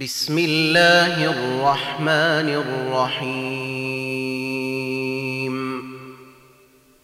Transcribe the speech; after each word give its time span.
بسم 0.00 0.38
الله 0.38 1.30
الرحمن 1.30 2.62
الرحيم. 2.62 3.48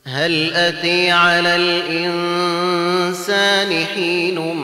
هل 0.07 0.55
أتي 0.55 1.11
على 1.11 1.57
الإنسان 1.57 3.85
حين 3.85 4.57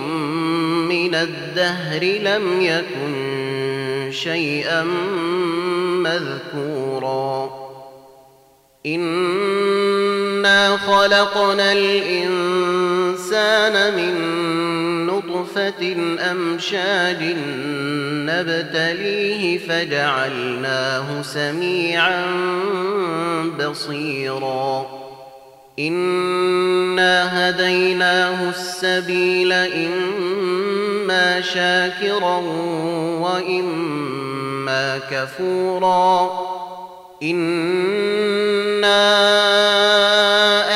من 0.88 1.14
الدهر 1.14 2.04
لم 2.04 2.62
يكن 2.62 4.11
شيئا 4.13 4.83
مذكورا؟ 6.03 7.51
إنا 8.87 10.76
خلقنا 10.76 11.72
الإنسان 11.72 12.56
من 13.97 14.40
نطفة 15.29 15.97
أمشاج 16.30 17.23
نبتليه 18.29 19.59
فجعلناه 19.59 21.23
سميعا 21.23 22.27
بصيرا. 23.59 24.87
إنا 25.78 27.48
هديناه 27.51 28.51
السبيل 28.51 29.52
إما 29.52 31.41
شاكرا 31.41 32.37
وإما 33.20 34.98
كفورا. 35.11 36.30
إنا 37.23 38.00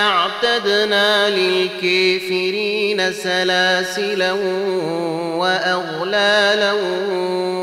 أعتدنا 0.01 1.31
للكافرين 1.31 2.74
سلاسلا 3.13 4.33
وأغلالا 5.39 6.73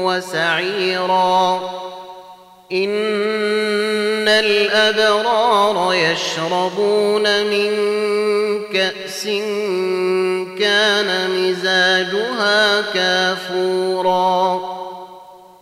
وسعيرا 0.03 1.61
إن 2.71 4.27
الأبرار 4.27 5.93
يشربون 5.93 7.45
من 7.45 7.71
كأس 8.73 9.23
كان 10.59 11.29
مزاجها 11.29 12.81
كافورا 12.93 14.70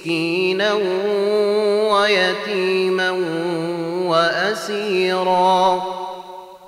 مسكينا 0.00 0.72
ويتيما 1.92 3.10
وأسيرا. 4.06 5.82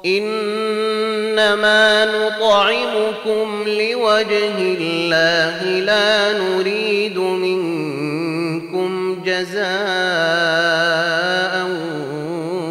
إنما 0.06 2.04
نطعمكم 2.04 3.64
لوجه 3.66 4.54
الله 4.58 5.62
لا 5.80 6.32
نريد 6.38 7.18
منكم 7.18 8.90
جزاء 9.24 9.62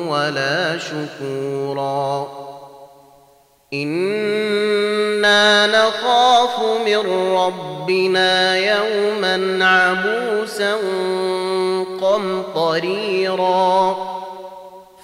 ولا 0.07 0.77
شكورا. 0.77 2.27
إنا 3.73 5.67
نخاف 5.67 6.10
من 6.85 6.97
ربنا 7.35 8.57
يوما 8.57 9.65
عبوسا 9.65 10.75
قمطريرا 12.01 13.97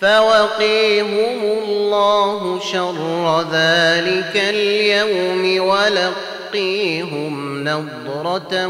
فوقيهم 0.02 1.42
الله 1.68 2.60
شر 2.60 3.42
ذلك 3.42 4.34
اليوم 4.36 5.68
ولقيهم 5.68 7.64
نضرة 7.64 8.70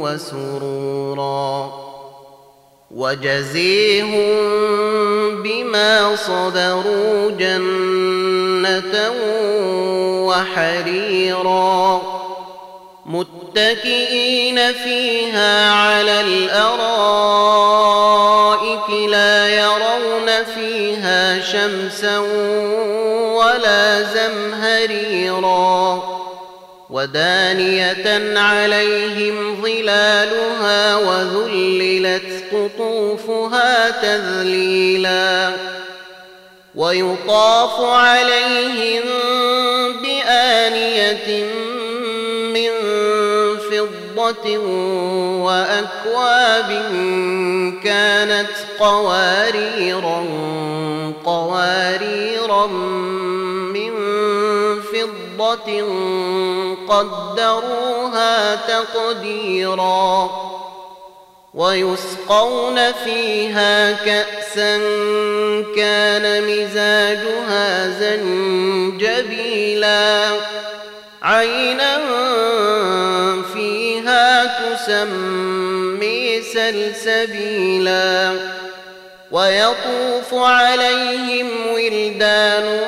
وسرورا 0.00 1.72
وجزيهم 2.90 4.22
بما 5.42 6.16
صبروا 6.16 7.30
جنة 7.30 8.33
وحريرا. 10.24 12.02
متكئين 13.06 14.72
فيها 14.72 15.72
على 15.72 16.20
الأرائك 16.20 16.70
لا 19.10 19.48
يرون 19.48 20.44
فيها 20.54 21.40
شمسا 21.40 22.18
ولا 23.38 24.02
زمهريرا. 24.02 26.02
ودانية 26.90 28.38
عليهم 28.40 29.62
ظلالها 29.62 30.96
وذللت 30.96 32.44
قطوفها 32.52 33.90
تذليلا. 33.90 35.52
ويطاف 36.76 37.80
عليهم 37.80 39.02
بآنية 40.02 41.44
من 42.54 42.70
فضة 43.58 44.58
وأكواب 45.44 46.70
كانت 47.84 48.50
قواريرا 48.78 50.24
قواريرا 51.24 52.66
من 52.66 53.92
فضة 54.80 55.82
قدروها 56.88 58.54
تقديرا. 58.54 60.30
ويسقون 61.54 62.92
فيها 62.92 63.92
كأسا 63.92 64.76
كان 65.76 66.42
مزاجها 66.42 67.88
زنجبيلا. 69.00 70.30
عينا 71.22 71.98
فيها 73.54 74.44
تسمي 74.74 76.42
سلسبيلا. 76.42 78.32
ويطوف 79.30 80.34
عليهم 80.34 81.48
ولدان 81.74 82.80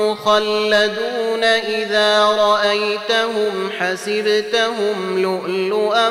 مخلدون 0.00 1.44
إذا 1.44 2.24
رأيتهم 2.24 3.70
حسبتهم 3.78 5.22
لؤلؤا 5.22 6.10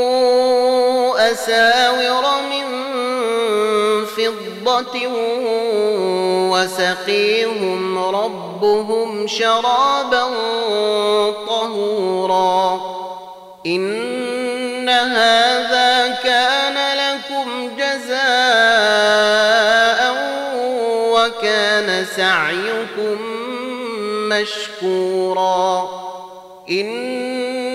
أساور 1.31 2.25
من 2.51 2.65
فضة 4.05 4.95
وسقيهم 6.51 7.97
ربهم 8.15 9.27
شرابا 9.27 10.23
طهورا. 11.47 12.81
إن 13.65 14.89
هذا 14.89 16.19
كان 16.23 16.77
لكم 16.97 17.69
جزاء 17.77 18.21
وكان 21.13 22.05
سعيكم 22.15 23.17
مشكورا. 24.29 25.89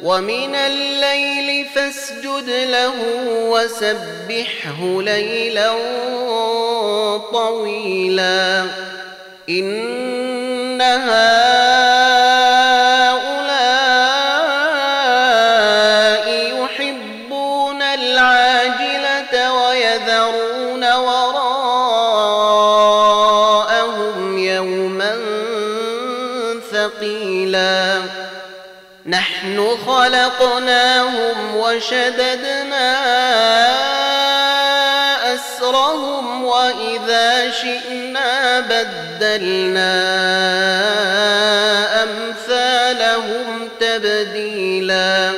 ومن 0.00 0.54
الليل 0.54 1.66
فاسجد 1.74 2.48
له 2.48 2.92
وسبحه 3.28 5.02
ليلا 5.02 5.72
طويلا 7.32 8.66
إن 9.48 10.82
هؤلاء 10.82 11.46
يحبون 16.62 17.82
العاجلة 17.82 19.52
ويذرون 19.52 20.92
وراءهم 20.92 21.35
خلقناهم 30.06 31.56
وشددنا 31.56 32.94
أسرهم 35.34 36.44
وإذا 36.44 37.50
شئنا 37.50 38.60
بدلنا 38.60 39.92
أمثالهم 42.02 43.68
تبديلا. 43.80 45.32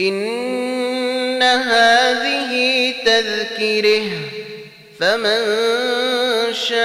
إن 0.00 1.42
هذه 1.42 2.94
تذكرة 3.06 4.02
فمن 5.00 5.44
شاء 6.54 6.84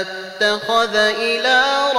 اتخذ 0.00 0.96
إلى 0.96 1.87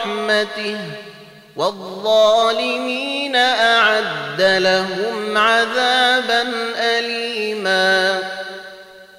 رحمته 0.00 0.78
والظالمين 1.56 3.36
أعد 3.36 4.40
لهم 4.42 5.38
عذابا 5.38 6.44
أليماً 6.76 8.39